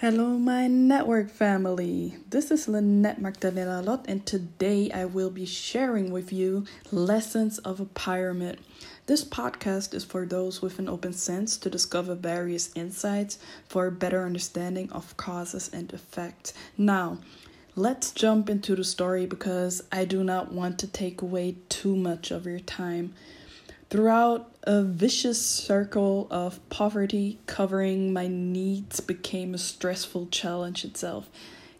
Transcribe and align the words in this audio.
Hello, 0.00 0.36
my 0.36 0.66
network 0.66 1.30
family. 1.30 2.18
This 2.28 2.50
is 2.50 2.68
Lynette 2.68 3.18
Magdalena 3.18 3.80
Lot, 3.80 4.04
and 4.06 4.26
today 4.26 4.90
I 4.92 5.06
will 5.06 5.30
be 5.30 5.46
sharing 5.46 6.10
with 6.10 6.34
you 6.34 6.66
lessons 6.92 7.56
of 7.60 7.80
a 7.80 7.86
pyramid. 7.86 8.60
This 9.06 9.24
podcast 9.24 9.94
is 9.94 10.04
for 10.04 10.26
those 10.26 10.60
with 10.60 10.78
an 10.78 10.86
open 10.86 11.14
sense 11.14 11.56
to 11.56 11.70
discover 11.70 12.14
various 12.14 12.72
insights 12.74 13.38
for 13.68 13.86
a 13.86 13.90
better 13.90 14.26
understanding 14.26 14.92
of 14.92 15.16
causes 15.16 15.70
and 15.72 15.90
effects. 15.94 16.52
Now, 16.76 17.16
let's 17.74 18.10
jump 18.10 18.50
into 18.50 18.76
the 18.76 18.84
story 18.84 19.24
because 19.24 19.82
I 19.90 20.04
do 20.04 20.22
not 20.22 20.52
want 20.52 20.78
to 20.80 20.86
take 20.86 21.22
away 21.22 21.56
too 21.70 21.96
much 21.96 22.30
of 22.30 22.44
your 22.44 22.60
time. 22.60 23.14
Throughout 23.88 24.50
a 24.64 24.82
vicious 24.82 25.40
circle 25.40 26.26
of 26.28 26.66
poverty 26.70 27.38
covering 27.46 28.12
my 28.12 28.26
needs 28.26 28.98
became 28.98 29.54
a 29.54 29.58
stressful 29.58 30.26
challenge 30.32 30.84
itself. 30.84 31.30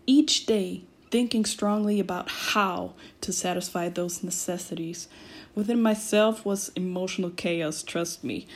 Each 0.06 0.46
day, 0.46 0.84
thinking 1.10 1.44
strongly 1.44 1.98
about 1.98 2.30
how 2.30 2.92
to 3.22 3.32
satisfy 3.32 3.88
those 3.88 4.22
necessities. 4.22 5.08
Within 5.56 5.82
myself 5.82 6.44
was 6.44 6.68
emotional 6.76 7.30
chaos, 7.30 7.82
trust 7.82 8.22
me. 8.22 8.46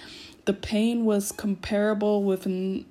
The 0.44 0.52
pain 0.52 1.04
was 1.04 1.32
comparable 1.32 2.22
with 2.22 2.46
an 2.46 2.86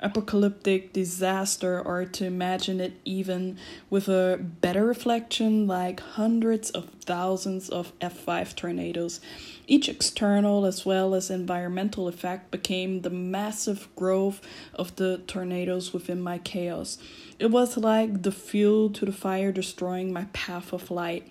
apocalyptic 0.00 0.92
disaster 0.92 1.80
or 1.80 2.04
to 2.04 2.24
imagine 2.24 2.80
it 2.80 2.94
even 3.04 3.58
with 3.88 4.08
a 4.08 4.38
better 4.40 4.84
reflection 4.84 5.66
like 5.66 6.00
hundreds 6.00 6.70
of 6.70 6.88
thousands 7.04 7.68
of 7.68 7.98
F5 8.00 8.56
tornadoes. 8.56 9.20
Each 9.66 9.88
external 9.88 10.64
as 10.64 10.84
well 10.84 11.14
as 11.14 11.30
environmental 11.30 12.08
effect 12.08 12.50
became 12.50 13.02
the 13.02 13.10
massive 13.10 13.88
growth 13.94 14.40
of 14.74 14.96
the 14.96 15.18
tornadoes 15.26 15.92
within 15.92 16.20
my 16.20 16.38
chaos. 16.38 16.98
It 17.38 17.50
was 17.50 17.76
like 17.76 18.22
the 18.22 18.32
fuel 18.32 18.90
to 18.90 19.04
the 19.04 19.12
fire 19.12 19.52
destroying 19.52 20.12
my 20.12 20.24
path 20.32 20.72
of 20.72 20.90
light. 20.90 21.28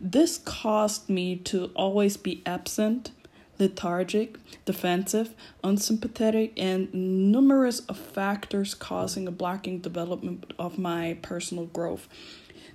This 0.00 0.38
caused 0.38 1.08
me 1.08 1.36
to 1.36 1.70
always 1.74 2.16
be 2.16 2.42
absent 2.46 3.10
lethargic, 3.58 4.36
defensive, 4.64 5.34
unsympathetic, 5.64 6.52
and 6.56 6.92
numerous 6.94 7.80
of 7.80 7.98
factors 7.98 8.74
causing 8.74 9.26
a 9.26 9.32
blocking 9.32 9.78
development 9.80 10.52
of 10.58 10.78
my 10.78 11.18
personal 11.22 11.66
growth. 11.66 12.08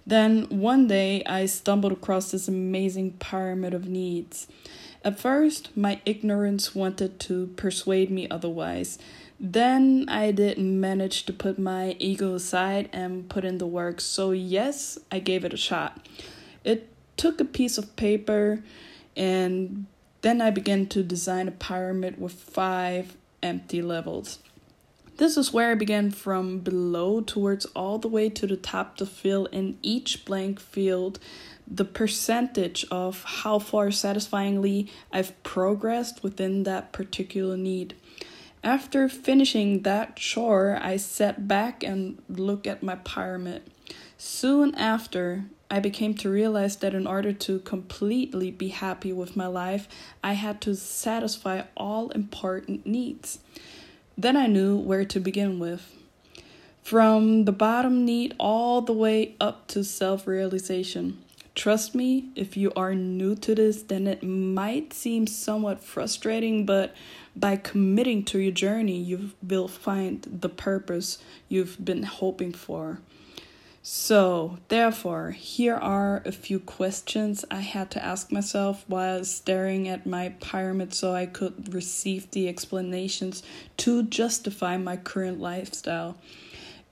Then 0.05 0.47
one 0.49 0.87
day 0.87 1.23
I 1.25 1.45
stumbled 1.45 1.93
across 1.93 2.31
this 2.31 2.47
amazing 2.47 3.13
pyramid 3.13 3.73
of 3.73 3.87
needs. 3.87 4.47
At 5.03 5.19
first, 5.19 5.75
my 5.75 6.01
ignorance 6.05 6.75
wanted 6.75 7.19
to 7.21 7.47
persuade 7.55 8.09
me 8.09 8.27
otherwise. 8.29 8.97
Then 9.39 10.05
I 10.07 10.31
did 10.31 10.57
manage 10.57 11.25
to 11.25 11.33
put 11.33 11.59
my 11.59 11.95
ego 11.99 12.35
aside 12.35 12.89
and 12.93 13.29
put 13.29 13.43
in 13.43 13.57
the 13.57 13.67
work, 13.67 13.99
so 13.99 14.31
yes, 14.31 14.97
I 15.11 15.19
gave 15.19 15.43
it 15.43 15.53
a 15.53 15.57
shot. 15.57 16.07
It 16.63 16.89
took 17.17 17.41
a 17.41 17.45
piece 17.45 17.77
of 17.77 17.95
paper 17.95 18.63
and 19.17 19.85
then 20.23 20.41
I 20.41 20.49
began 20.49 20.87
to 20.87 21.03
design 21.03 21.47
a 21.47 21.51
pyramid 21.51 22.19
with 22.19 22.33
five 22.33 23.15
empty 23.43 23.81
levels. 23.81 24.39
This 25.17 25.37
is 25.37 25.53
where 25.53 25.71
I 25.71 25.75
began 25.75 26.09
from 26.09 26.59
below 26.59 27.21
towards 27.21 27.65
all 27.75 27.99
the 27.99 28.07
way 28.07 28.29
to 28.29 28.47
the 28.47 28.57
top 28.57 28.97
to 28.97 29.05
fill 29.05 29.45
in 29.47 29.77
each 29.83 30.25
blank 30.25 30.59
field 30.59 31.19
the 31.67 31.85
percentage 31.85 32.85
of 32.89 33.23
how 33.23 33.59
far 33.59 33.91
satisfyingly 33.91 34.89
I've 35.11 35.41
progressed 35.43 36.23
within 36.23 36.63
that 36.63 36.91
particular 36.91 37.57
need. 37.57 37.95
After 38.63 39.09
finishing 39.09 39.81
that 39.83 40.15
chore, 40.15 40.79
I 40.81 40.97
sat 40.97 41.47
back 41.47 41.83
and 41.83 42.21
looked 42.29 42.65
at 42.65 42.81
my 42.81 42.95
pyramid. 42.95 43.63
Soon 44.17 44.73
after, 44.75 45.45
I 45.73 45.79
became 45.79 46.13
to 46.17 46.29
realize 46.29 46.75
that 46.77 46.93
in 46.93 47.07
order 47.07 47.33
to 47.33 47.57
completely 47.57 48.51
be 48.51 48.67
happy 48.67 49.11
with 49.11 49.35
my 49.35 49.47
life, 49.47 49.87
I 50.23 50.33
had 50.33 50.61
to 50.61 50.75
satisfy 50.75 51.63
all 51.75 52.11
important 52.11 52.85
needs. 52.85 53.39
Then 54.15 54.37
I 54.37 54.45
knew 54.45 54.77
where 54.77 55.03
to 55.05 55.19
begin 55.19 55.57
with. 55.57 55.91
From 56.83 57.45
the 57.45 57.51
bottom 57.51 58.05
need 58.05 58.35
all 58.37 58.81
the 58.81 58.93
way 58.93 59.35
up 59.41 59.65
to 59.69 59.83
self 59.83 60.27
realization. 60.27 61.23
Trust 61.55 61.95
me, 61.95 62.29
if 62.35 62.55
you 62.55 62.71
are 62.75 62.93
new 62.93 63.33
to 63.37 63.55
this, 63.55 63.81
then 63.81 64.05
it 64.05 64.21
might 64.21 64.93
seem 64.93 65.25
somewhat 65.25 65.83
frustrating, 65.83 66.67
but 66.67 66.93
by 67.35 67.55
committing 67.55 68.23
to 68.25 68.37
your 68.37 68.51
journey, 68.51 68.99
you 68.99 69.31
will 69.41 69.67
find 69.67 70.21
the 70.41 70.49
purpose 70.49 71.17
you've 71.49 71.83
been 71.83 72.03
hoping 72.03 72.53
for. 72.53 72.99
So, 73.85 74.59
therefore, 74.69 75.31
here 75.31 75.75
are 75.75 76.21
a 76.23 76.31
few 76.31 76.57
questions 76.57 77.43
I 77.51 77.59
had 77.59 77.91
to 77.91 78.03
ask 78.03 78.31
myself 78.31 78.85
while 78.87 79.25
staring 79.25 79.89
at 79.89 80.05
my 80.05 80.29
pyramid 80.39 80.93
so 80.93 81.13
I 81.13 81.25
could 81.25 81.73
receive 81.73 82.31
the 82.31 82.47
explanations 82.47 83.43
to 83.77 84.03
justify 84.03 84.77
my 84.77 84.95
current 84.95 85.41
lifestyle. 85.41 86.17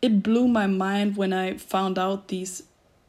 It 0.01 0.21
blew 0.21 0.49
my 0.49 0.67
mind 0.67 1.15
when 1.15 1.31
I 1.31 1.55
found 1.55 1.97
out 1.97 2.27
these 2.27 2.63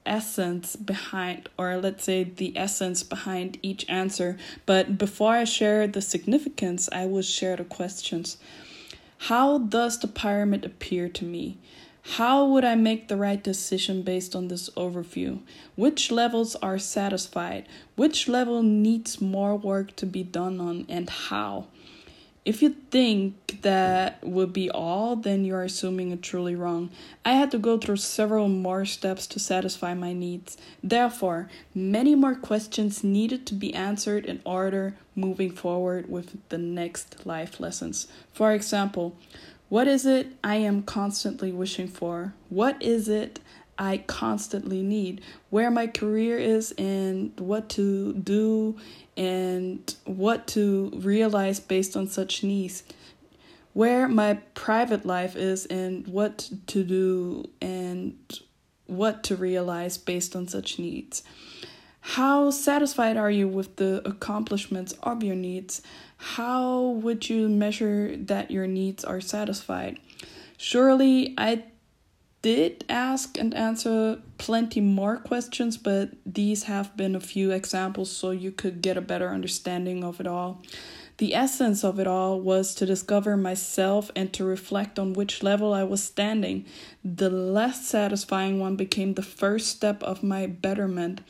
essence 0.06 0.76
behind, 0.76 1.48
or 1.58 1.76
let's 1.76 2.04
say 2.04 2.22
the 2.22 2.56
essence 2.56 3.02
behind 3.02 3.58
each 3.62 3.84
answer. 3.88 4.38
But 4.64 4.96
before 4.96 5.34
I 5.34 5.42
share 5.42 5.88
the 5.88 6.02
significance, 6.02 6.88
I 6.92 7.06
will 7.06 7.22
share 7.22 7.56
the 7.56 7.64
questions. 7.64 8.36
How 9.26 9.58
does 9.58 9.98
the 9.98 10.06
pyramid 10.06 10.64
appear 10.64 11.08
to 11.08 11.24
me? 11.24 11.58
How 12.02 12.44
would 12.44 12.64
I 12.64 12.74
make 12.74 13.08
the 13.08 13.16
right 13.16 13.42
decision 13.42 14.02
based 14.02 14.34
on 14.34 14.48
this 14.48 14.68
overview? 14.70 15.40
Which 15.76 16.10
levels 16.10 16.56
are 16.56 16.78
satisfied? 16.78 17.66
Which 17.94 18.28
level 18.28 18.62
needs 18.62 19.20
more 19.20 19.56
work 19.56 19.94
to 19.96 20.06
be 20.06 20.24
done 20.24 20.60
on, 20.60 20.84
and 20.88 21.08
how? 21.08 21.68
If 22.44 22.60
you 22.60 22.70
think 22.90 23.62
that 23.62 24.18
would 24.24 24.52
be 24.52 24.68
all, 24.68 25.14
then 25.14 25.44
you're 25.44 25.62
assuming 25.62 26.10
it 26.10 26.22
truly 26.22 26.56
wrong. 26.56 26.90
I 27.24 27.34
had 27.34 27.52
to 27.52 27.58
go 27.58 27.78
through 27.78 27.98
several 27.98 28.48
more 28.48 28.84
steps 28.84 29.28
to 29.28 29.38
satisfy 29.38 29.94
my 29.94 30.12
needs. 30.12 30.56
Therefore, 30.82 31.48
many 31.72 32.16
more 32.16 32.34
questions 32.34 33.04
needed 33.04 33.46
to 33.46 33.54
be 33.54 33.72
answered 33.74 34.26
in 34.26 34.42
order 34.44 34.96
moving 35.14 35.52
forward 35.52 36.10
with 36.10 36.36
the 36.48 36.58
next 36.58 37.24
life 37.24 37.60
lessons. 37.60 38.08
For 38.32 38.52
example, 38.52 39.16
what 39.72 39.88
is 39.88 40.04
it 40.04 40.26
I 40.44 40.56
am 40.56 40.82
constantly 40.82 41.50
wishing 41.50 41.88
for? 41.88 42.34
What 42.50 42.82
is 42.82 43.08
it 43.08 43.40
I 43.78 44.04
constantly 44.06 44.82
need? 44.82 45.22
Where 45.48 45.70
my 45.70 45.86
career 45.86 46.36
is 46.36 46.72
and 46.72 47.32
what 47.40 47.70
to 47.70 48.12
do 48.12 48.76
and 49.16 49.96
what 50.04 50.46
to 50.48 50.92
realize 50.96 51.58
based 51.58 51.96
on 51.96 52.06
such 52.06 52.44
needs. 52.44 52.82
Where 53.72 54.08
my 54.08 54.34
private 54.52 55.06
life 55.06 55.36
is 55.36 55.64
and 55.64 56.06
what 56.06 56.50
to 56.66 56.84
do 56.84 57.48
and 57.62 58.18
what 58.84 59.22
to 59.24 59.36
realize 59.36 59.96
based 59.96 60.36
on 60.36 60.48
such 60.48 60.78
needs. 60.78 61.22
How 62.04 62.50
satisfied 62.50 63.16
are 63.16 63.30
you 63.30 63.46
with 63.46 63.76
the 63.76 64.02
accomplishments 64.06 64.92
of 65.04 65.22
your 65.22 65.36
needs? 65.36 65.82
How 66.16 66.80
would 66.80 67.30
you 67.30 67.48
measure 67.48 68.16
that 68.16 68.50
your 68.50 68.66
needs 68.66 69.04
are 69.04 69.20
satisfied? 69.20 69.98
Surely 70.58 71.32
I 71.38 71.64
did 72.42 72.84
ask 72.88 73.38
and 73.38 73.54
answer 73.54 74.20
plenty 74.36 74.80
more 74.80 75.16
questions, 75.16 75.76
but 75.76 76.10
these 76.26 76.64
have 76.64 76.96
been 76.96 77.14
a 77.14 77.20
few 77.20 77.52
examples 77.52 78.10
so 78.10 78.32
you 78.32 78.50
could 78.50 78.82
get 78.82 78.96
a 78.96 79.00
better 79.00 79.28
understanding 79.28 80.02
of 80.02 80.18
it 80.18 80.26
all. 80.26 80.60
The 81.18 81.36
essence 81.36 81.84
of 81.84 82.00
it 82.00 82.08
all 82.08 82.40
was 82.40 82.74
to 82.76 82.86
discover 82.86 83.36
myself 83.36 84.10
and 84.16 84.32
to 84.32 84.44
reflect 84.44 84.98
on 84.98 85.12
which 85.12 85.44
level 85.44 85.72
I 85.72 85.84
was 85.84 86.02
standing. 86.02 86.66
The 87.04 87.30
less 87.30 87.86
satisfying 87.86 88.58
one 88.58 88.74
became 88.74 89.14
the 89.14 89.22
first 89.22 89.68
step 89.68 90.02
of 90.02 90.24
my 90.24 90.46
betterment. 90.46 91.20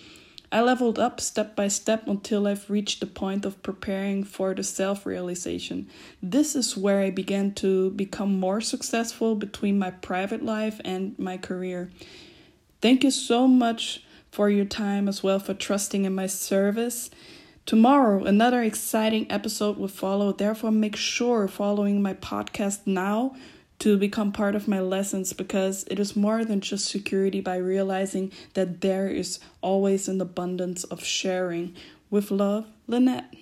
I 0.52 0.60
leveled 0.60 0.98
up 0.98 1.18
step 1.18 1.56
by 1.56 1.68
step 1.68 2.06
until 2.06 2.46
I've 2.46 2.68
reached 2.68 3.00
the 3.00 3.06
point 3.06 3.46
of 3.46 3.62
preparing 3.62 4.22
for 4.22 4.54
the 4.54 4.62
self 4.62 5.06
realization. 5.06 5.88
This 6.22 6.54
is 6.54 6.76
where 6.76 7.00
I 7.00 7.08
began 7.08 7.54
to 7.54 7.90
become 7.92 8.38
more 8.38 8.60
successful 8.60 9.34
between 9.34 9.78
my 9.78 9.90
private 9.90 10.44
life 10.44 10.78
and 10.84 11.18
my 11.18 11.38
career. 11.38 11.90
Thank 12.82 13.02
you 13.02 13.10
so 13.10 13.48
much 13.48 14.04
for 14.30 14.50
your 14.50 14.66
time 14.66 15.08
as 15.08 15.22
well 15.22 15.38
for 15.38 15.54
trusting 15.54 16.04
in 16.04 16.14
my 16.14 16.26
service. 16.26 17.08
Tomorrow, 17.64 18.24
another 18.24 18.62
exciting 18.62 19.30
episode 19.32 19.78
will 19.78 19.88
follow. 19.88 20.32
Therefore, 20.32 20.70
make 20.70 20.96
sure 20.96 21.48
following 21.48 22.02
my 22.02 22.12
podcast 22.12 22.80
now 22.86 23.34
to 23.82 23.98
become 23.98 24.30
part 24.30 24.54
of 24.54 24.68
my 24.68 24.78
lessons 24.78 25.32
because 25.32 25.84
it 25.90 25.98
is 25.98 26.14
more 26.14 26.44
than 26.44 26.60
just 26.60 26.84
security 26.84 27.40
by 27.40 27.56
realizing 27.56 28.30
that 28.54 28.80
there 28.80 29.08
is 29.08 29.40
always 29.60 30.06
an 30.06 30.20
abundance 30.20 30.84
of 30.84 31.02
sharing. 31.02 31.74
With 32.08 32.30
love, 32.30 32.66
Lynette. 32.86 33.34